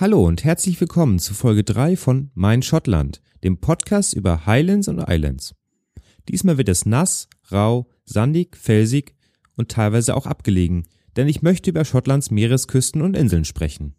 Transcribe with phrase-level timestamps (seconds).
[0.00, 5.04] Hallo und herzlich willkommen zu Folge 3 von Mein Schottland, dem Podcast über Highlands und
[5.06, 5.54] Islands.
[6.26, 9.14] Diesmal wird es nass, rau, sandig, felsig
[9.56, 13.94] und teilweise auch abgelegen, denn ich möchte über Schottlands Meeresküsten und Inseln sprechen.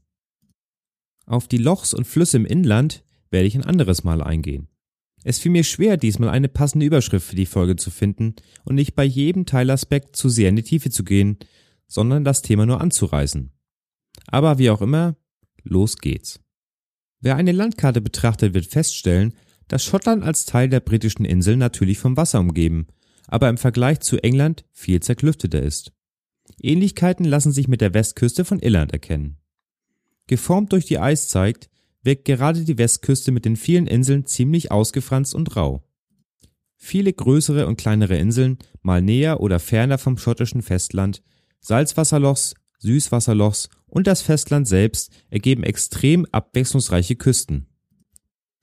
[1.28, 4.70] Auf die Lochs und Flüsse im Inland werde ich ein anderes Mal eingehen.
[5.24, 8.96] Es fiel mir schwer, diesmal eine passende Überschrift für die Folge zu finden und nicht
[8.96, 11.38] bei jedem Teilaspekt zu sehr in die Tiefe zu gehen,
[11.88, 13.52] sondern das Thema nur anzureißen.
[14.26, 15.16] Aber wie auch immer,
[15.64, 16.40] los geht's.
[17.20, 19.34] Wer eine Landkarte betrachtet, wird feststellen,
[19.68, 22.88] dass Schottland als Teil der britischen Inseln natürlich vom Wasser umgeben,
[23.28, 25.94] aber im Vergleich zu England viel zerklüfteter ist.
[26.60, 29.38] Ähnlichkeiten lassen sich mit der Westküste von Irland erkennen.
[30.28, 31.70] Geformt durch die Eiszeit
[32.04, 35.84] wirkt gerade die Westküste mit den vielen Inseln ziemlich ausgefranst und rau.
[36.76, 41.22] Viele größere und kleinere Inseln, mal näher oder ferner vom schottischen Festland,
[41.60, 47.68] Salzwasserlochs, Süßwasserlochs und das Festland selbst ergeben extrem abwechslungsreiche Küsten.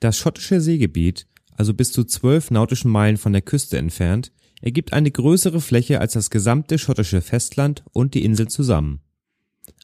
[0.01, 5.11] Das schottische Seegebiet, also bis zu zwölf nautischen Meilen von der Küste entfernt, ergibt eine
[5.11, 9.01] größere Fläche als das gesamte schottische Festland und die Insel zusammen.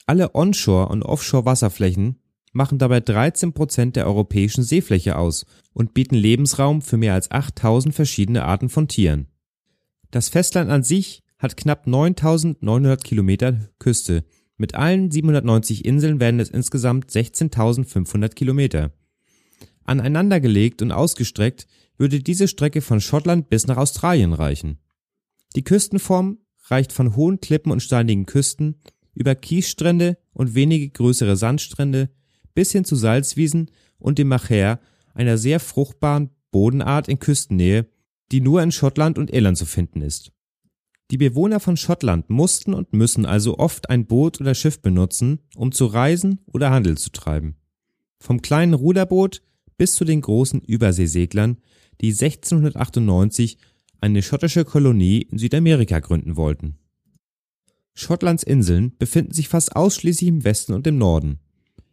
[0.07, 2.17] Alle Onshore- und Offshore-Wasserflächen
[2.53, 7.95] machen dabei 13 Prozent der europäischen Seefläche aus und bieten Lebensraum für mehr als 8000
[7.95, 9.29] verschiedene Arten von Tieren.
[10.11, 14.25] Das Festland an sich hat knapp 9900 Kilometer Küste.
[14.57, 18.93] Mit allen 790 Inseln werden es insgesamt 16.500 Kilometer.
[19.85, 21.67] Aneinandergelegt und ausgestreckt
[21.99, 24.79] würde diese Strecke von Schottland bis nach Australien reichen.
[25.57, 28.81] Die Küstenform reicht von hohen Klippen und steinigen Küsten
[29.15, 32.11] über Kiesstrände und wenige größere Sandstrände
[32.55, 34.81] bis hin zu Salzwiesen und dem Machair,
[35.15, 37.87] einer sehr fruchtbaren Bodenart in Küstennähe,
[38.33, 40.34] die nur in Schottland und Irland zu finden ist.
[41.11, 45.71] Die Bewohner von Schottland mussten und müssen also oft ein Boot oder Schiff benutzen, um
[45.71, 47.57] zu reisen oder Handel zu treiben.
[48.19, 49.43] Vom kleinen Ruderboot
[49.77, 51.59] bis zu den großen Überseeseglern,
[52.01, 53.59] die 1698
[54.01, 56.79] eine schottische Kolonie in Südamerika gründen wollten.
[57.95, 61.39] Schottlands Inseln befinden sich fast ausschließlich im Westen und im Norden.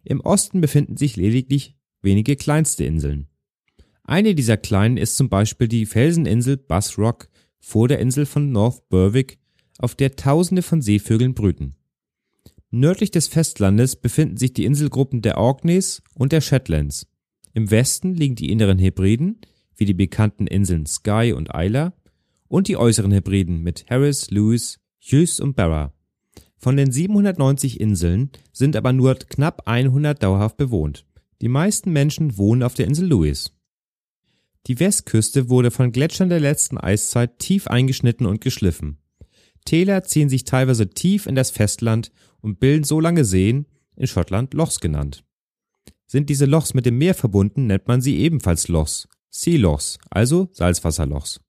[0.04, 3.28] Im Osten befinden sich lediglich wenige kleinste Inseln.
[4.04, 7.30] Eine dieser kleinen ist zum Beispiel die Felseninsel Bass Rock
[7.62, 9.40] vor der Insel von North Berwick,
[9.78, 11.76] auf der Tausende von Seevögeln brüten.
[12.72, 17.08] Nördlich des Festlandes befinden sich die Inselgruppen der Orkneys und der Shetlands.
[17.54, 19.40] Im Westen liegen die Inneren Hebriden,
[19.76, 21.94] wie die bekannten Inseln Skye und Isla,
[22.48, 25.94] und die Äußeren Hebriden mit Harris, Lewis, Hughes und Barra.
[26.58, 31.06] Von den 790 Inseln sind aber nur knapp 100 dauerhaft bewohnt.
[31.42, 33.52] Die meisten Menschen wohnen auf der Insel Lewis.
[34.68, 38.98] Die Westküste wurde von Gletschern der letzten Eiszeit tief eingeschnitten und geschliffen.
[39.66, 42.12] Täler ziehen sich teilweise tief in das Festland
[42.42, 45.24] und bilden so lange Seen, in Schottland Lochs genannt.
[46.08, 50.50] Sind diese Lochs mit dem Meer verbunden, nennt man sie ebenfalls Lochs, Sea Lochs, also
[50.54, 51.40] Salzwasserlochs.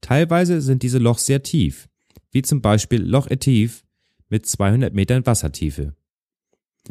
[0.00, 1.88] Teilweise sind diese Lochs sehr tief,
[2.30, 3.82] wie zum Beispiel Loch Etive
[4.28, 5.94] mit 200 Metern Wassertiefe.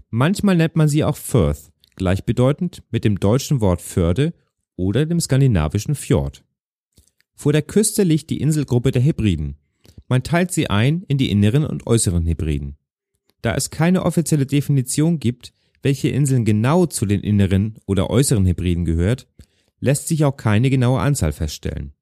[0.09, 4.33] Manchmal nennt man sie auch Firth, gleichbedeutend mit dem deutschen Wort Förde
[4.75, 6.43] oder dem skandinavischen Fjord.
[7.35, 9.57] Vor der Küste liegt die Inselgruppe der Hebriden.
[10.07, 12.77] Man teilt sie ein in die inneren und äußeren Hebriden.
[13.41, 18.85] Da es keine offizielle Definition gibt, welche Inseln genau zu den inneren oder äußeren Hebriden
[18.85, 19.27] gehört,
[19.79, 21.93] lässt sich auch keine genaue Anzahl feststellen.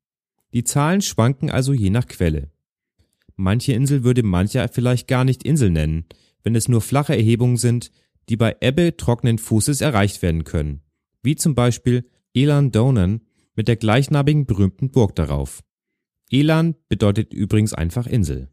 [0.54, 2.52] Die Zahlen schwanken also je nach Quelle.
[3.36, 6.06] Manche Insel würde mancher vielleicht gar nicht Insel nennen,
[6.44, 7.92] wenn es nur flache Erhebungen sind,
[8.30, 10.82] die bei Ebbe trockenen Fußes erreicht werden können,
[11.24, 13.22] wie zum Beispiel Elan Donan
[13.56, 15.64] mit der gleichnamigen berühmten Burg darauf.
[16.30, 18.50] Elan bedeutet übrigens einfach Insel.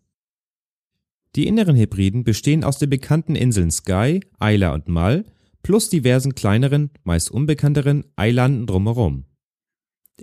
[1.36, 5.24] Die inneren Hebriden bestehen aus den bekannten Inseln Skye, Isla und Mull
[5.62, 9.26] plus diversen kleineren, meist unbekannteren Eilanden drumherum.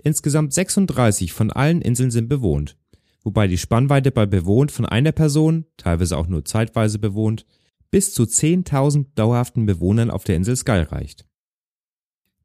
[0.02, 2.76] Insgesamt 36 von allen Inseln sind bewohnt
[3.26, 7.44] wobei die Spannweite bei bewohnt von einer Person, teilweise auch nur zeitweise bewohnt,
[7.90, 11.26] bis zu 10.000 dauerhaften Bewohnern auf der Insel Skye reicht.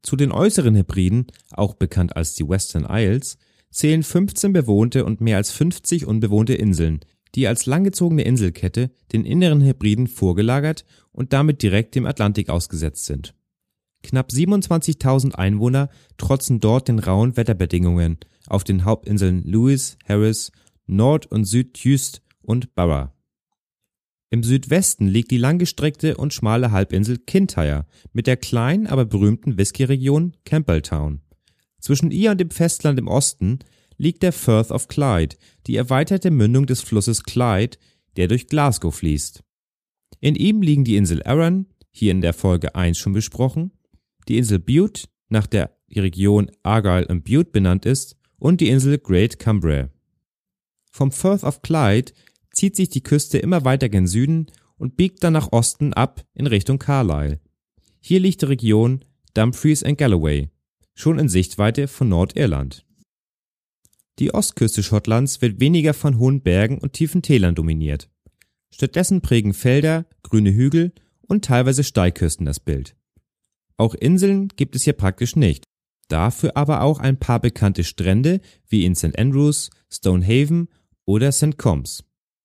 [0.02, 3.38] Zu den äußeren Hebriden, auch bekannt als die Western Isles,
[3.70, 7.00] zählen 15 bewohnte und mehr als 50 unbewohnte Inseln,
[7.34, 13.34] die als langgezogene Inselkette den inneren Hebriden vorgelagert und damit direkt dem Atlantik ausgesetzt sind.
[14.02, 15.88] Knapp 27.000 Einwohner
[16.18, 18.18] trotzen dort den rauen Wetterbedingungen
[18.48, 20.50] auf den Hauptinseln Lewis, Harris
[20.86, 23.14] Nord- und Südjust und Barra.
[24.32, 27.84] Im Südwesten liegt die langgestreckte und schmale Halbinsel Kintyre
[28.14, 31.20] mit der kleinen, aber berühmten Whisky-Region Campbelltown.
[31.78, 33.58] Zwischen ihr und dem Festland im Osten
[33.98, 35.36] liegt der Firth of Clyde,
[35.66, 37.76] die erweiterte Mündung des Flusses Clyde,
[38.16, 39.44] der durch Glasgow fließt.
[40.20, 43.72] In ihm liegen die Insel Arran, hier in der Folge 1 schon besprochen,
[44.28, 48.96] die Insel Bute, nach der die Region Argyll und Bute benannt ist, und die Insel
[48.96, 49.90] Great Cumbria.
[50.90, 52.12] Vom Firth of Clyde
[52.52, 54.46] zieht sich die Küste immer weiter gen Süden
[54.76, 57.40] und biegt dann nach Osten ab in Richtung Carlisle.
[58.00, 59.04] Hier liegt die Region
[59.34, 60.50] Dumfries and Galloway,
[60.94, 62.84] schon in Sichtweite von Nordirland.
[64.18, 68.10] Die Ostküste Schottlands wird weniger von hohen Bergen und tiefen Tälern dominiert.
[68.70, 72.94] Stattdessen prägen Felder, grüne Hügel und teilweise Steilküsten das Bild.
[73.76, 75.64] Auch Inseln gibt es hier praktisch nicht,
[76.08, 79.18] dafür aber auch ein paar bekannte Strände wie in St.
[79.18, 80.68] Andrews, Stonehaven
[81.04, 81.56] oder St.
[81.56, 82.04] Combs.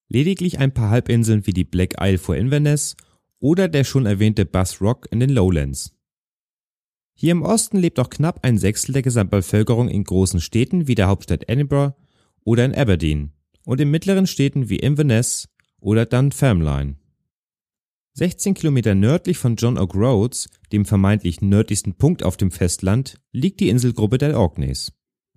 [0.09, 2.95] Lediglich ein paar Halbinseln wie die Black Isle vor Inverness
[3.39, 5.93] oder der schon erwähnte Bass Rock in den Lowlands.
[7.13, 11.07] Hier im Osten lebt auch knapp ein Sechstel der Gesamtbevölkerung in großen Städten wie der
[11.07, 11.95] Hauptstadt Edinburgh
[12.43, 13.33] oder in Aberdeen
[13.65, 15.49] und in mittleren Städten wie Inverness
[15.79, 16.95] oder Dunfermline.
[18.13, 23.69] 16 Kilometer nördlich von John O'Groats, dem vermeintlich nördlichsten Punkt auf dem Festland, liegt die
[23.69, 24.93] Inselgruppe der Orkneys.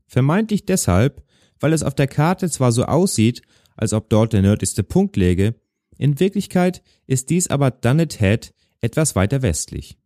[0.07, 1.23] Vermeintlich deshalb,
[1.59, 3.43] weil es auf der Karte zwar so aussieht,
[3.81, 5.55] als ob dort der nördlichste Punkt läge,
[5.97, 9.99] in Wirklichkeit ist dies aber Dunnet Head etwas weiter westlich.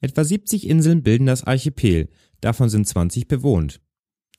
[0.00, 2.08] Etwa 70 Inseln bilden das Archipel,
[2.40, 3.80] davon sind 20 bewohnt.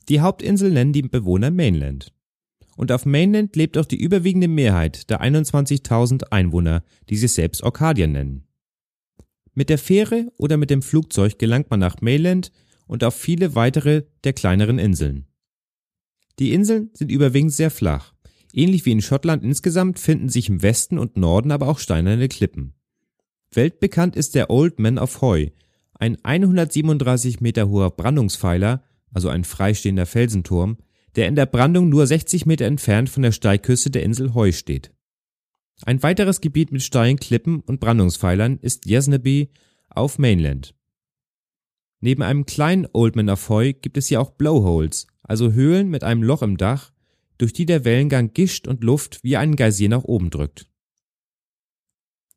[0.10, 2.14] Die Hauptinsel nennen die Bewohner Mainland
[2.76, 8.08] und auf Mainland lebt auch die überwiegende Mehrheit der 21.000 Einwohner, die sich selbst Orkadier
[8.08, 8.48] nennen.
[9.54, 12.52] Mit der Fähre oder mit dem Flugzeug gelangt man nach Mainland
[12.88, 15.28] und auf viele weitere der kleineren Inseln.
[16.40, 18.13] Die Inseln sind überwiegend sehr flach.
[18.54, 22.74] Ähnlich wie in Schottland insgesamt finden sich im Westen und Norden aber auch steinerne Klippen.
[23.52, 25.54] Weltbekannt ist der Old Man of Hoy,
[25.96, 30.78] ein 137 Meter hoher Brandungspfeiler, also ein freistehender Felsenturm,
[31.16, 34.92] der in der Brandung nur 60 Meter entfernt von der Steilküste der Insel Heu steht.
[35.86, 39.50] Ein weiteres Gebiet mit steilen Klippen und Brandungspfeilern ist Yesnaby
[39.90, 40.76] auf Mainland.
[42.02, 46.22] Neben einem kleinen Oldman of Heu gibt es hier auch Blowholes, also Höhlen mit einem
[46.22, 46.92] Loch im Dach,
[47.38, 50.70] durch die der Wellengang Gischt und Luft wie einen Geysir nach oben drückt.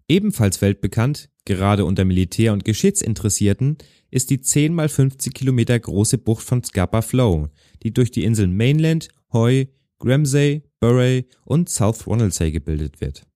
[0.08, 3.78] Ebenfalls weltbekannt, gerade unter Militär- und Geschichtsinteressierten,
[4.10, 7.48] ist die 10 mal 50 Kilometer große Bucht von Scapa Flow,
[7.82, 13.26] die durch die Inseln Mainland, Hoy, Gramsay, Burray und South Ronaldsay gebildet wird.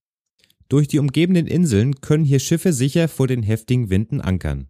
[0.68, 4.68] Durch die umgebenden Inseln können hier Schiffe sicher vor den heftigen Winden ankern.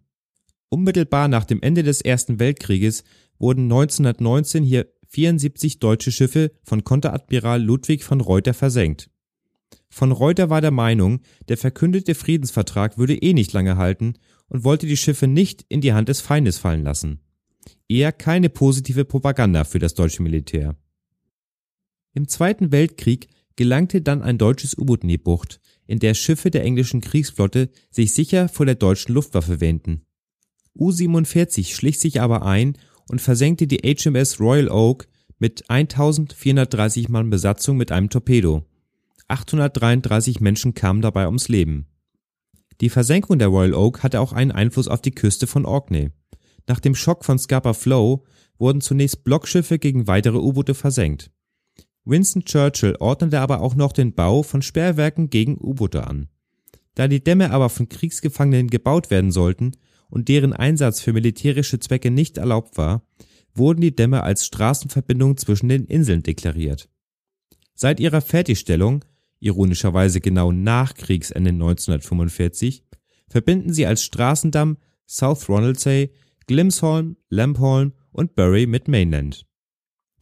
[0.69, 3.03] Unmittelbar nach dem Ende des Ersten Weltkrieges
[3.37, 9.09] wurden 1919 hier 74 deutsche Schiffe von Konteradmiral Ludwig von Reuter versenkt.
[9.89, 14.15] Von Reuter war der Meinung, der verkündete Friedensvertrag würde eh nicht lange halten
[14.47, 17.21] und wollte die Schiffe nicht in die Hand des Feindes fallen lassen
[17.91, 20.75] eher keine positive Propaganda für das deutsche Militär.
[22.13, 26.63] Im Zweiten Weltkrieg gelangte dann ein deutsches U-Boot in die Bucht, in der Schiffe der
[26.63, 30.05] englischen Kriegsflotte sich sicher vor der deutschen Luftwaffe wähnten.
[30.73, 32.77] U-47 schlich sich aber ein
[33.09, 35.07] und versenkte die HMS Royal Oak
[35.39, 38.63] mit 1430 Mann Besatzung mit einem Torpedo.
[39.27, 41.87] 833 Menschen kamen dabei ums Leben.
[42.81, 46.09] Die Versenkung der Royal Oak hatte auch einen Einfluss auf die Küste von Orkney.
[46.67, 48.23] Nach dem Schock von Scapa Flow
[48.57, 51.31] wurden zunächst Blockschiffe gegen weitere U-Boote versenkt.
[52.05, 56.29] Winston Churchill ordnete aber auch noch den Bau von Sperrwerken gegen U-Boote an.
[56.95, 59.73] Da die Dämme aber von Kriegsgefangenen gebaut werden sollten
[60.11, 63.07] und deren Einsatz für militärische Zwecke nicht erlaubt war,
[63.55, 66.89] wurden die Dämme als Straßenverbindung zwischen den Inseln deklariert.
[67.73, 69.03] Seit ihrer Fertigstellung,
[69.39, 72.83] ironischerweise genau nach Kriegsende 1945,
[73.27, 74.77] verbinden sie als Straßendamm
[75.07, 76.11] South Ronaldsay
[76.47, 79.45] Glimsholm, Lampholm und Bury mit Mainland.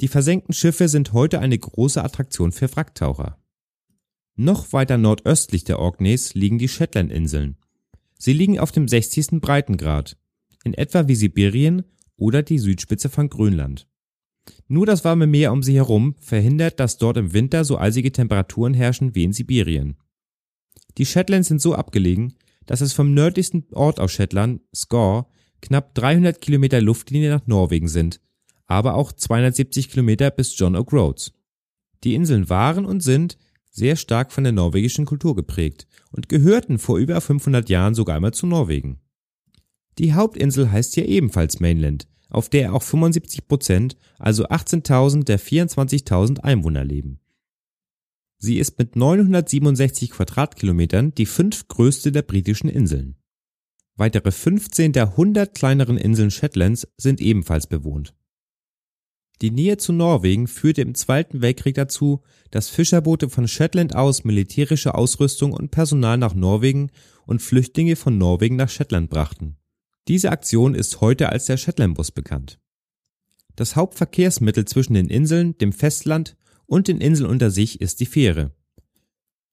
[0.02, 3.38] Die versenkten Schiffe sind heute eine große Attraktion für Wracktaucher.
[4.36, 7.58] Noch weiter nordöstlich der Orkneys liegen die Shetlandinseln.
[8.22, 9.40] Sie liegen auf dem 60.
[9.40, 10.18] Breitengrad,
[10.66, 11.84] in etwa wie Sibirien
[12.18, 13.88] oder die Südspitze von Grönland.
[14.68, 18.74] Nur das warme Meer um sie herum verhindert, dass dort im Winter so eisige Temperaturen
[18.74, 19.96] herrschen wie in Sibirien.
[20.98, 22.34] Die Shetlands sind so abgelegen,
[22.66, 25.30] dass es vom nördlichsten Ort aus Shetland, Skor,
[25.62, 28.20] knapp 300 Kilometer Luftlinie nach Norwegen sind,
[28.68, 31.32] aber auch 270 Kilometer bis John O'Groats.
[32.04, 33.38] Die Inseln waren und sind
[33.70, 38.34] sehr stark von der norwegischen Kultur geprägt und gehörten vor über 500 Jahren sogar einmal
[38.34, 39.00] zu Norwegen.
[39.98, 46.40] Die Hauptinsel heißt hier ebenfalls Mainland, auf der auch 75 Prozent, also 18.000 der 24.000
[46.40, 47.20] Einwohner leben.
[48.38, 53.16] Sie ist mit 967 Quadratkilometern die fünftgrößte der britischen Inseln.
[53.96, 58.16] Weitere 15 der 100 kleineren Inseln Shetlands sind ebenfalls bewohnt.
[59.42, 64.96] Die Nähe zu Norwegen führte im Zweiten Weltkrieg dazu, dass Fischerboote von Shetland aus militärische
[64.96, 66.92] Ausrüstung und Personal nach Norwegen
[67.26, 69.56] und Flüchtlinge von Norwegen nach Shetland brachten.
[70.10, 72.60] Diese Aktion ist heute als der Shetlandbus bekannt.
[73.56, 78.52] Das Hauptverkehrsmittel zwischen den Inseln, dem Festland und den Inseln unter sich ist die Fähre.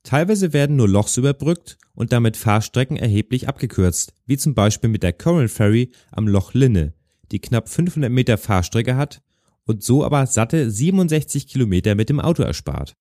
[0.03, 5.13] Teilweise werden nur Lochs überbrückt und damit Fahrstrecken erheblich abgekürzt, wie zum Beispiel mit der
[5.13, 6.95] Coral Ferry am Loch Linne,
[7.33, 9.23] die knapp 500 Meter Fahrstrecke hat
[9.67, 12.97] und so aber satte 67 Kilometer mit dem Auto erspart.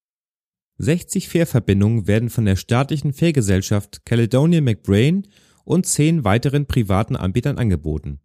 [0.78, 5.26] 60 Fährverbindungen werden von der staatlichen Fährgesellschaft Caledonia McBrain
[5.64, 8.20] und zehn weiteren privaten Anbietern angeboten.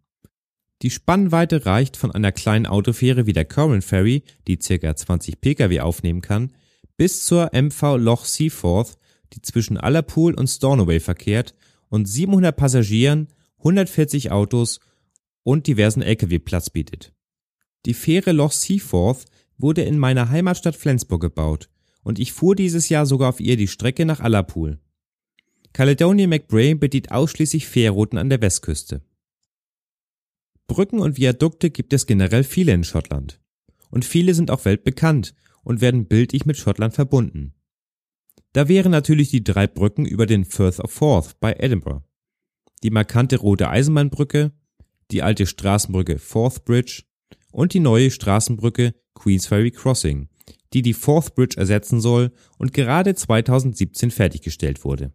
[0.81, 4.95] Die Spannweite reicht von einer kleinen Autofähre wie der Coral Ferry, die ca.
[4.95, 6.51] 20 Pkw aufnehmen kann,
[6.97, 8.97] bis zur MV Loch Seaforth,
[9.33, 11.55] die zwischen Allerpool und Stornoway verkehrt
[11.89, 13.27] und 700 Passagieren,
[13.59, 14.79] 140 Autos
[15.43, 17.13] und diversen Lkw Platz bietet.
[17.85, 19.25] Die Fähre Loch Seaforth
[19.57, 21.69] wurde in meiner Heimatstadt Flensburg gebaut
[22.03, 24.79] und ich fuhr dieses Jahr sogar auf ihr die Strecke nach Allerpool.
[25.73, 29.01] Caledonia McBrae bedient ausschließlich Fährrouten an der Westküste.
[30.67, 33.39] Brücken und Viadukte gibt es generell viele in Schottland.
[33.89, 35.33] Und viele sind auch weltbekannt
[35.63, 37.53] und werden bildlich mit Schottland verbunden.
[38.53, 42.03] Da wären natürlich die drei Brücken über den Firth of Forth bei Edinburgh,
[42.83, 44.51] die markante rote Eisenbahnbrücke,
[45.11, 47.03] die alte Straßenbrücke Forth Bridge
[47.51, 50.29] und die neue Straßenbrücke Queensferry Crossing,
[50.73, 55.13] die die Forth Bridge ersetzen soll und gerade 2017 fertiggestellt wurde.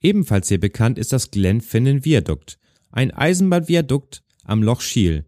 [0.00, 2.58] Ebenfalls sehr bekannt ist das Glenfinnan Viadukt,
[2.90, 5.26] ein Eisenbahnviadukt am Loch Shiel,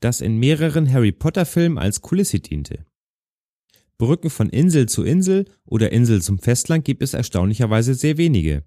[0.00, 2.84] das in mehreren Harry Potter Filmen als Kulisse diente.
[3.98, 8.64] Brücken von Insel zu Insel oder Insel zum Festland gibt es erstaunlicherweise sehr wenige.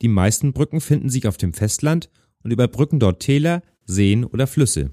[0.00, 2.08] Die meisten Brücken finden sich auf dem Festland
[2.44, 4.92] und überbrücken dort Täler, Seen oder Flüsse.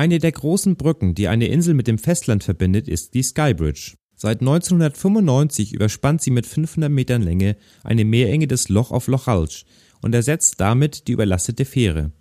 [0.00, 3.96] Eine der großen Brücken, die eine Insel mit dem Festland verbindet, ist die Skybridge.
[4.16, 9.66] Seit 1995 überspannt sie mit 500 Metern Länge eine Meerenge des Loch of Lochalsh
[10.00, 12.12] und ersetzt damit die überlastete Fähre.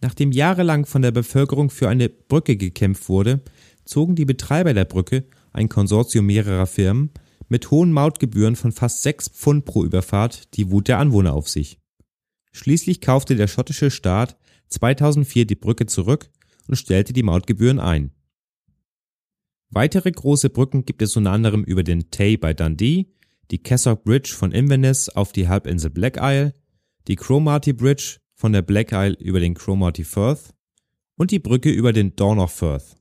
[0.00, 3.42] Nachdem jahrelang von der Bevölkerung für eine Brücke gekämpft wurde,
[3.84, 7.10] zogen die Betreiber der Brücke ein Konsortium mehrerer Firmen,
[7.50, 11.78] mit hohen Mautgebühren von fast 6 Pfund pro Überfahrt die Wut der Anwohner auf sich.
[12.52, 14.38] Schließlich kaufte der schottische Staat
[14.68, 16.30] 2004 die Brücke zurück
[16.68, 18.12] und stellte die Mautgebühren ein.
[19.70, 23.12] Weitere große Brücken gibt es unter anderem über den Tay bei Dundee,
[23.50, 26.54] die Cassock Bridge von Inverness auf die Halbinsel Black Isle,
[27.08, 30.54] die Cromarty Bridge von der Black Isle über den Cromarty Firth
[31.16, 32.96] und die Brücke über den Dornoch Firth.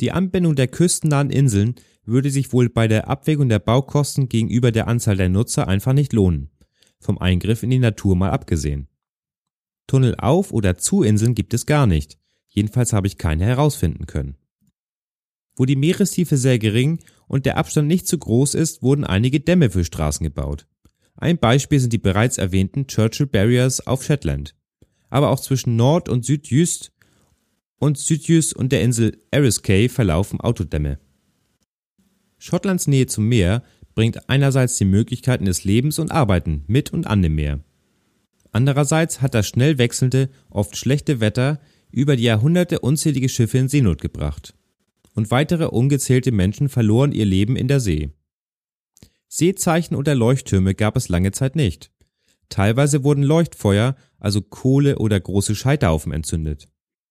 [0.00, 4.88] Die Anbindung der küstennahen Inseln würde sich wohl bei der Abwägung der Baukosten gegenüber der
[4.88, 6.50] Anzahl der Nutzer einfach nicht lohnen,
[6.98, 8.88] vom Eingriff in die Natur mal abgesehen.
[9.86, 12.19] Tunnel auf oder zu Inseln gibt es gar nicht,
[12.50, 14.36] jedenfalls habe ich keine herausfinden können.
[15.56, 19.70] Wo die Meerestiefe sehr gering und der Abstand nicht zu groß ist, wurden einige Dämme
[19.70, 20.66] für Straßen gebaut.
[21.16, 24.54] Ein Beispiel sind die bereits erwähnten Churchill Barriers auf Shetland.
[25.10, 26.92] Aber auch zwischen Nord- und Südjust
[27.78, 30.98] und Südjus und der Insel Eriskay verlaufen Autodämme.
[32.38, 33.62] Schottlands Nähe zum Meer
[33.94, 37.60] bringt einerseits die Möglichkeiten des Lebens und Arbeiten mit und an dem Meer.
[38.52, 41.60] Andererseits hat das schnell wechselnde, oft schlechte Wetter
[41.92, 44.54] über die Jahrhunderte unzählige Schiffe in Seenot gebracht.
[45.14, 48.10] Und weitere ungezählte Menschen verloren ihr Leben in der See.
[49.28, 51.90] Seezeichen oder Leuchttürme gab es lange Zeit nicht.
[52.48, 56.68] Teilweise wurden Leuchtfeuer, also Kohle oder große Scheiterhaufen entzündet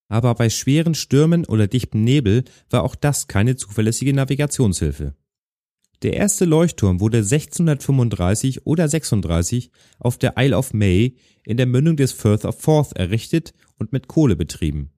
[0.09, 5.13] aber bei schweren Stürmen oder dichtem Nebel war auch das keine zuverlässige Navigationshilfe.
[6.01, 9.69] Der erste Leuchtturm wurde 1635 oder 36
[9.99, 14.07] auf der Isle of May in der Mündung des Firth of Forth errichtet und mit
[14.07, 14.91] Kohle betrieben.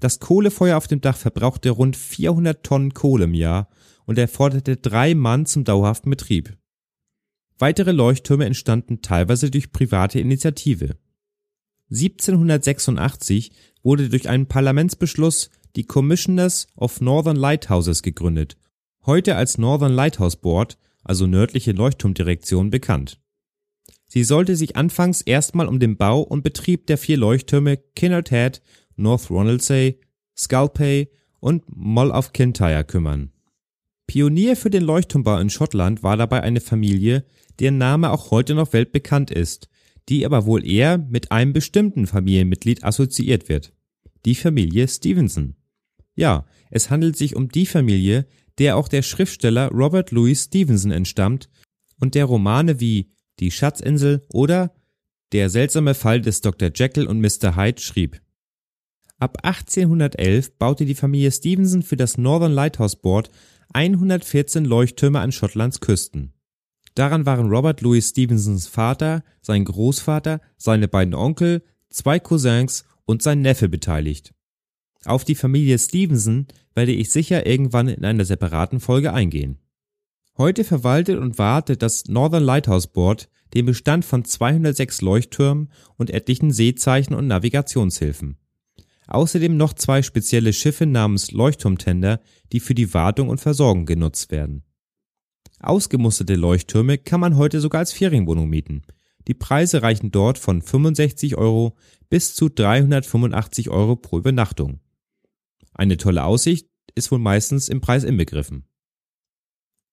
[0.00, 3.68] Das Kohlefeuer auf dem Dach verbrauchte rund 400 Tonnen Kohle im Jahr
[4.06, 6.56] und erforderte drei Mann zum dauerhaften Betrieb.
[7.58, 10.96] Weitere Leuchttürme entstanden teilweise durch private Initiative.
[11.90, 13.50] 1786
[13.82, 18.56] wurde durch einen Parlamentsbeschluss die Commissioners of Northern Lighthouses gegründet,
[19.06, 23.20] heute als Northern Lighthouse Board, also nördliche Leuchtturmdirektion, bekannt.
[24.08, 28.62] Sie sollte sich anfangs erstmal um den Bau und Betrieb der vier Leuchttürme Kinnaird Head,
[28.96, 30.00] North Ronaldsay,
[30.36, 31.08] Sculpey
[31.40, 33.32] und Mull of Kintyre kümmern.
[34.06, 37.24] Pionier für den Leuchtturmbau in Schottland war dabei eine Familie,
[37.60, 39.68] deren Name auch heute noch weltbekannt ist
[40.08, 43.72] die aber wohl eher mit einem bestimmten Familienmitglied assoziiert wird.
[44.24, 45.54] Die Familie Stevenson.
[46.14, 48.26] Ja, es handelt sich um die Familie,
[48.58, 51.48] der auch der Schriftsteller Robert Louis Stevenson entstammt
[52.00, 54.74] und der Romane wie Die Schatzinsel oder
[55.32, 56.70] Der seltsame Fall des Dr.
[56.74, 57.54] Jekyll und Mr.
[57.54, 58.20] Hyde schrieb.
[59.18, 63.30] Ab 1811 baute die Familie Stevenson für das Northern Lighthouse Board
[63.74, 66.32] 114 Leuchttürme an Schottlands Küsten.
[66.94, 73.40] Daran waren Robert Louis Stevensons Vater, sein Großvater, seine beiden Onkel, zwei Cousins und sein
[73.40, 74.34] Neffe beteiligt.
[75.04, 79.58] Auf die Familie Stevenson werde ich sicher irgendwann in einer separaten Folge eingehen.
[80.38, 86.52] Heute verwaltet und wartet das Northern Lighthouse Board den Bestand von 206 Leuchttürmen und etlichen
[86.52, 88.38] Seezeichen und Navigationshilfen.
[89.08, 92.20] Außerdem noch zwei spezielle Schiffe namens Leuchtturmtender,
[92.52, 94.62] die für die Wartung und Versorgung genutzt werden.
[95.58, 98.82] Ausgemusterte Leuchttürme kann man heute sogar als Ferienwohnung mieten.
[99.26, 101.74] Die Preise reichen dort von 65 Euro
[102.10, 104.78] bis zu 385 Euro pro Übernachtung.
[105.74, 108.67] Eine tolle Aussicht ist wohl meistens im Preis inbegriffen.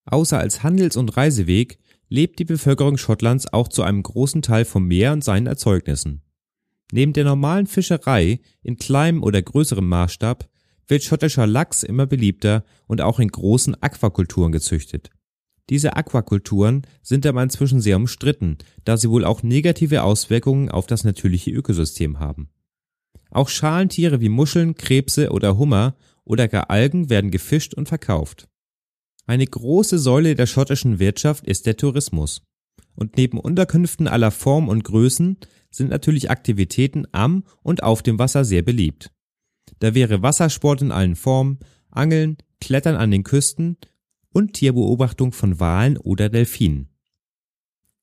[0.06, 4.88] Außer als Handels- und Reiseweg lebt die Bevölkerung Schottlands auch zu einem großen Teil vom
[4.88, 6.22] Meer und seinen Erzeugnissen.
[6.92, 10.48] Neben der normalen Fischerei in kleinem oder größerem Maßstab
[10.88, 15.10] wird schottischer Lachs immer beliebter und auch in großen Aquakulturen gezüchtet.
[15.72, 21.04] Diese Aquakulturen sind aber inzwischen sehr umstritten, da sie wohl auch negative Auswirkungen auf das
[21.04, 22.50] natürliche Ökosystem haben.
[23.32, 28.48] Auch Schalentiere wie Muscheln, Krebse oder Hummer oder gar Algen werden gefischt und verkauft.
[29.26, 32.44] Eine große Säule der schottischen Wirtschaft ist der Tourismus.
[32.96, 35.38] Und neben Unterkünften aller Form und Größen
[35.72, 39.12] sind natürlich Aktivitäten am und auf dem Wasser sehr beliebt.
[39.80, 43.78] Da wäre Wassersport in allen Formen, Angeln, Klettern an den Küsten
[44.32, 46.90] und Tierbeobachtung von Walen oder Delfinen.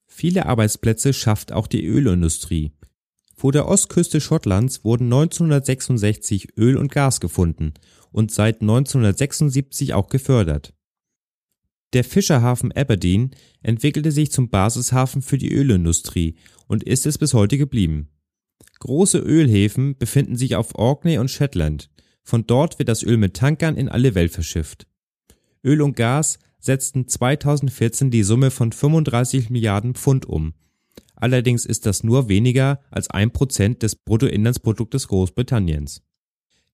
[0.07, 2.73] Viele Arbeitsplätze schafft auch die Ölindustrie.
[3.35, 7.73] Vor der Ostküste Schottlands wurden 1966 Öl und Gas gefunden
[8.11, 10.75] und seit 1976 auch gefördert.
[11.93, 16.37] Der Fischerhafen Aberdeen entwickelte sich zum Basishafen für die Ölindustrie
[16.67, 18.09] und ist es bis heute geblieben.
[18.81, 21.91] Große Ölhäfen befinden sich auf Orkney und Shetland.
[22.25, 24.87] Von dort wird das Öl mit Tankern in alle Welt verschifft.
[25.63, 30.55] Öl und Gas setzten 2014 die Summe von 35 Milliarden Pfund um.
[31.15, 36.03] Allerdings ist das nur weniger als ein Prozent des Bruttoinlandsproduktes Großbritanniens.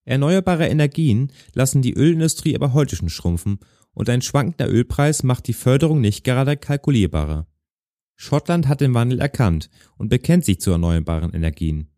[0.05, 3.59] Erneuerbare Energien lassen die Ölindustrie aber heute schon schrumpfen
[3.99, 7.49] und ein schwankender Ölpreis macht die Förderung nicht gerade kalkulierbarer.
[8.15, 11.89] Schottland hat den Wandel erkannt und bekennt sich zu erneuerbaren Energien.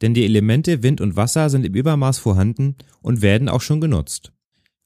[0.00, 4.32] Denn die Elemente Wind und Wasser sind im Übermaß vorhanden und werden auch schon genutzt.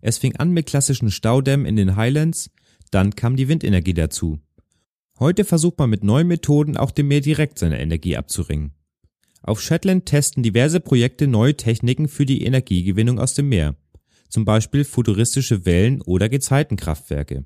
[0.00, 2.50] Es fing an mit klassischen Staudämmen in den Highlands,
[2.90, 4.40] dann kam die Windenergie dazu.
[5.20, 8.72] Heute versucht man mit neuen Methoden auch dem Meer direkt seine Energie abzuringen.
[9.42, 13.76] Auf Shetland testen diverse Projekte neue Techniken für die Energiegewinnung aus dem Meer
[14.34, 17.44] zum Beispiel futuristische Wellen- oder Gezeitenkraftwerke.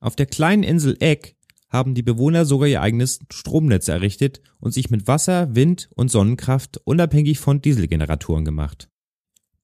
[0.00, 1.34] Auf der kleinen Insel Egg
[1.68, 6.80] haben die Bewohner sogar ihr eigenes Stromnetz errichtet und sich mit Wasser, Wind und Sonnenkraft
[6.84, 8.88] unabhängig von Dieselgeneratoren gemacht.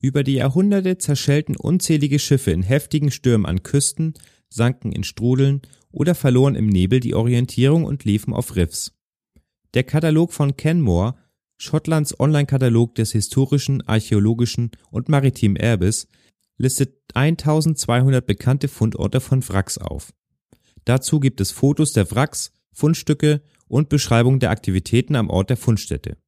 [0.03, 4.13] Über die Jahrhunderte zerschellten unzählige Schiffe in heftigen Stürmen an Küsten,
[4.51, 8.93] sanken in Strudeln oder verloren im Nebel die Orientierung und liefen auf Riffs.
[9.73, 11.15] Der Katalog von Kenmore,
[11.57, 16.07] Schottlands Online-Katalog des historischen, archäologischen und maritimen Erbes,
[16.61, 20.13] listet 1200 bekannte Fundorte von Wracks auf.
[20.85, 26.19] Dazu gibt es Fotos der Wracks, Fundstücke und Beschreibung der Aktivitäten am Ort der Fundstätte.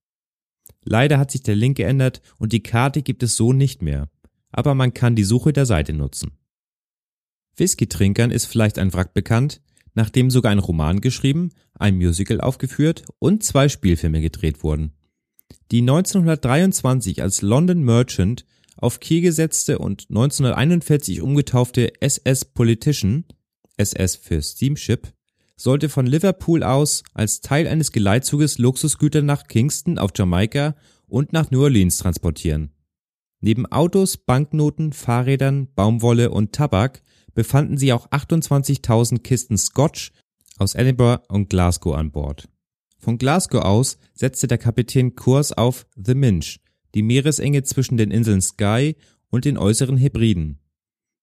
[0.84, 4.08] Leider hat sich der Link geändert und die Karte gibt es so nicht mehr,
[4.50, 6.32] aber man kann die Suche der Seite nutzen.
[7.56, 9.60] Whisky-Trinkern ist vielleicht ein Wrack bekannt,
[9.92, 14.94] nachdem sogar ein Roman geschrieben, ein Musical aufgeführt und zwei Spielfilme gedreht wurden.
[15.70, 18.46] Die 1923 als London Merchant
[18.82, 23.24] auf Kiel gesetzte und 1941 umgetaufte SS Politician
[23.76, 25.12] (SS für Steamship)
[25.56, 30.74] sollte von Liverpool aus als Teil eines Geleitzuges Luxusgüter nach Kingston auf Jamaika
[31.06, 32.72] und nach New Orleans transportieren.
[33.40, 37.02] Neben Autos, Banknoten, Fahrrädern, Baumwolle und Tabak
[37.34, 40.12] befanden sich auch 28.000 Kisten Scotch
[40.58, 42.48] aus Edinburgh und Glasgow an Bord.
[42.98, 46.58] Von Glasgow aus setzte der Kapitän Kurs auf The Minch
[46.94, 48.96] die Meeresenge zwischen den Inseln Skye
[49.30, 50.58] und den äußeren Hebriden.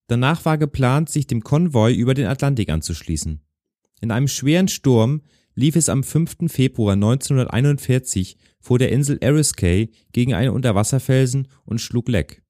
[0.08, 3.42] Danach war geplant, sich dem Konvoi über den Atlantik anzuschließen.
[4.02, 5.22] In einem schweren Sturm
[5.54, 6.52] lief es am 5.
[6.52, 12.42] Februar 1941 vor der Insel Eriskay gegen einen Unterwasserfelsen und schlug Leck.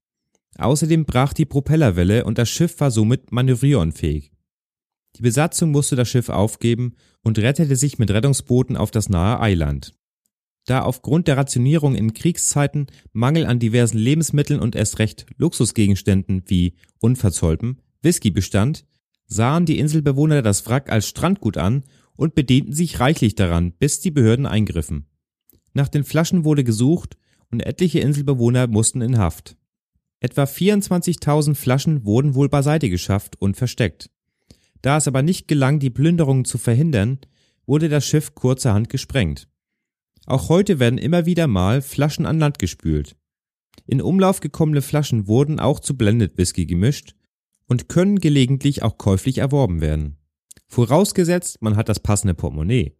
[0.58, 4.32] Außerdem brach die Propellerwelle und das Schiff war somit manövrierunfähig.
[5.16, 9.94] Die Besatzung musste das Schiff aufgeben und rettete sich mit Rettungsbooten auf das nahe Eiland.
[10.70, 16.74] Da aufgrund der Rationierung in Kriegszeiten Mangel an diversen Lebensmitteln und erst recht Luxusgegenständen wie
[17.00, 18.84] Unverzolpen Whisky bestand,
[19.26, 21.82] sahen die Inselbewohner das Wrack als Strandgut an
[22.14, 25.06] und bedienten sich reichlich daran, bis die Behörden eingriffen.
[25.72, 27.16] Nach den Flaschen wurde gesucht
[27.50, 29.56] und etliche Inselbewohner mussten in Haft.
[30.20, 34.08] Etwa 24.000 Flaschen wurden wohl beiseite geschafft und versteckt.
[34.82, 37.18] Da es aber nicht gelang, die Plünderungen zu verhindern,
[37.66, 39.48] wurde das Schiff kurzerhand gesprengt.
[40.30, 43.16] Auch heute werden immer wieder mal Flaschen an Land gespült.
[43.84, 47.16] In Umlauf gekommene Flaschen wurden auch zu Blended Whisky gemischt
[47.66, 50.18] und können gelegentlich auch käuflich erworben werden.
[50.68, 52.94] Vorausgesetzt, man hat das passende Portemonnaie.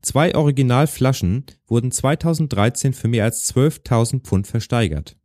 [0.00, 5.18] Zwei Originalflaschen wurden 2013 für mehr als 12.000 Pfund versteigert.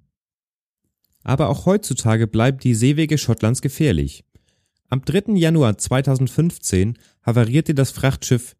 [1.23, 4.25] Aber auch heutzutage bleiben die Seewege Schottlands gefährlich.
[4.89, 5.36] Am 3.
[5.36, 8.57] Januar 2015 havarierte das Frachtschiff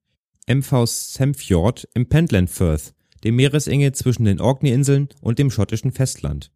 [0.50, 6.52] MV Semfjord im Pentland Firth, dem Meeresenge zwischen den Orkney-Inseln und dem schottischen Festland.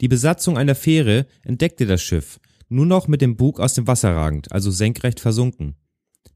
[0.00, 4.14] Die Besatzung einer Fähre entdeckte das Schiff, nur noch mit dem Bug aus dem Wasser
[4.14, 5.76] ragend, also senkrecht versunken.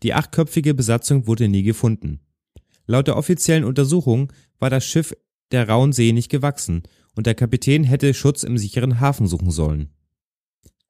[0.03, 2.21] Die achtköpfige Besatzung wurde nie gefunden.
[2.87, 5.15] Laut der offiziellen Untersuchung war das Schiff
[5.51, 9.91] der rauen See nicht gewachsen und der Kapitän hätte Schutz im sicheren Hafen suchen sollen.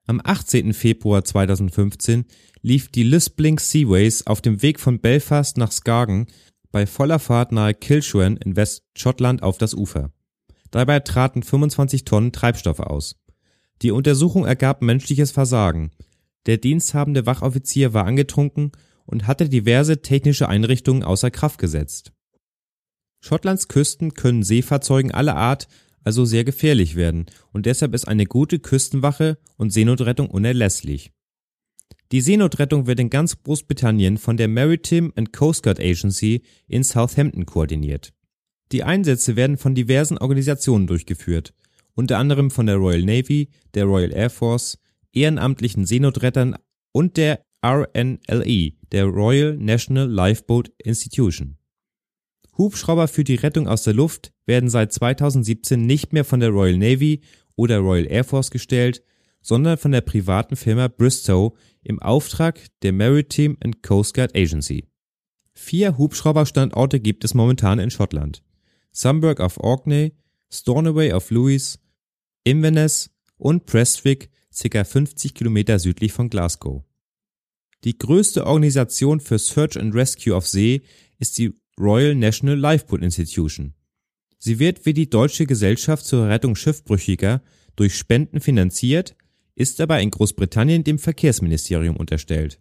[0.09, 0.73] Am 18.
[0.73, 2.25] Februar 2015
[2.63, 6.29] lief die Lisblink Seaways auf dem Weg von Belfast nach Skagen
[6.73, 10.11] bei voller Fahrt nahe Kilshuan in Westschottland auf das Ufer.
[10.71, 13.17] Dabei traten 25 Tonnen Treibstoffe aus.
[13.83, 15.91] Die Untersuchung ergab menschliches Versagen.
[16.47, 18.73] Der diensthabende Wachoffizier war angetrunken
[19.05, 22.13] und hatte diverse technische Einrichtungen außer Kraft gesetzt.
[23.21, 25.69] Schottlands Küsten können Seefahrzeugen aller Art
[26.09, 31.13] also sehr gefährlich werden und deshalb ist eine gute Küstenwache und Seenotrettung unerlässlich.
[32.13, 37.45] Die Seenotrettung wird in ganz Großbritannien von der Maritime and Coast Guard Agency in Southampton
[37.45, 38.15] koordiniert.
[38.73, 41.53] Die Einsätze werden von diversen Organisationen durchgeführt,
[41.95, 44.79] unter anderem von der Royal Navy, der Royal Air Force,
[45.13, 46.57] ehrenamtlichen Seenotrettern
[46.93, 51.58] und der RNLE, der Royal National Lifeboat Institution.
[52.59, 56.77] Hubschrauber für die Rettung aus der Luft werden seit 2017 nicht mehr von der Royal
[56.77, 57.23] Navy
[57.55, 59.03] oder Royal Air Force gestellt,
[59.41, 64.89] sondern von der privaten Firma Bristow im Auftrag der Maritime and Coast Guard Agency.
[65.55, 68.43] Vier Hubschrauberstandorte gibt es momentan in Schottland.
[68.93, 70.15] Sunburg auf Orkney,
[70.51, 71.79] Stornoway auf Lewis,
[72.45, 74.85] Inverness und Prestwick ca.
[74.85, 76.83] 50 Kilometer südlich von Glasgow.
[77.85, 80.83] Die größte Organisation für Search and Rescue auf See
[81.19, 83.75] ist die Royal National Lifeboat Institution.
[84.39, 87.43] Sie wird wie die Deutsche Gesellschaft zur Rettung Schiffbrüchiger
[87.77, 89.17] durch Spenden finanziert,
[89.55, 92.61] ist aber in Großbritannien dem Verkehrsministerium unterstellt.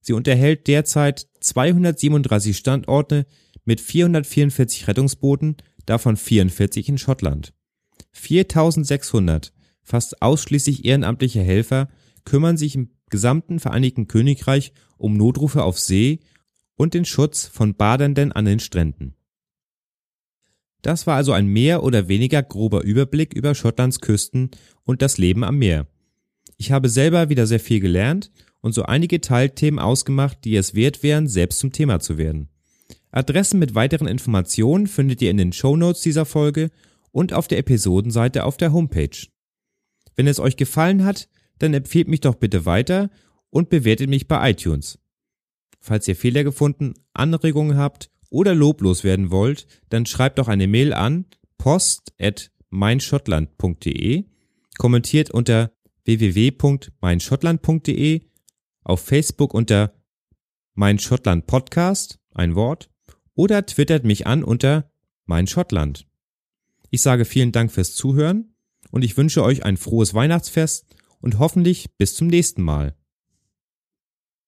[0.00, 3.26] Sie unterhält derzeit 237 Standorte
[3.64, 7.52] mit 444 Rettungsbooten, davon 44 in Schottland.
[8.12, 9.52] 4600,
[9.82, 11.88] fast ausschließlich ehrenamtliche Helfer,
[12.24, 16.20] kümmern sich im gesamten Vereinigten Königreich um Notrufe auf See
[16.82, 19.14] und den Schutz von Badenden an den Stränden.
[20.82, 24.50] Das war also ein mehr oder weniger grober Überblick über Schottlands Küsten
[24.82, 25.86] und das Leben am Meer.
[26.56, 31.04] Ich habe selber wieder sehr viel gelernt und so einige Teilthemen ausgemacht, die es wert
[31.04, 32.48] wären, selbst zum Thema zu werden.
[33.12, 36.72] Adressen mit weiteren Informationen findet ihr in den Show Notes dieser Folge
[37.12, 39.28] und auf der Episodenseite auf der Homepage.
[40.16, 41.28] Wenn es euch gefallen hat,
[41.60, 43.08] dann empfehlt mich doch bitte weiter
[43.50, 44.98] und bewertet mich bei iTunes.
[45.84, 50.92] Falls ihr Fehler gefunden, Anregungen habt oder loblos werden wollt, dann schreibt doch eine Mail
[50.92, 51.26] an
[51.58, 54.24] post@meinschottland.de,
[54.78, 55.72] kommentiert unter
[56.04, 58.20] www.meinschottland.de,
[58.84, 59.92] auf Facebook unter
[60.74, 62.88] Mein Schottland Podcast, ein Wort,
[63.34, 64.88] oder twittert mich an unter
[65.26, 66.06] Mein Schottland.
[66.90, 68.54] Ich sage vielen Dank fürs Zuhören
[68.92, 70.86] und ich wünsche euch ein frohes Weihnachtsfest
[71.20, 72.94] und hoffentlich bis zum nächsten Mal.